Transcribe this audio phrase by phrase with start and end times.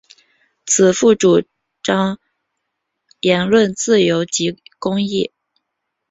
[0.65, 1.43] 此赋主
[1.83, 2.19] 张
[3.19, 5.31] 言论自由及公义。